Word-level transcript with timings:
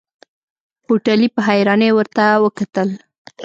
هوټلي 0.87 1.27
په 1.35 1.41
حيرانۍ 1.47 1.89
ورته 1.93 2.23
وکتل. 2.43 2.89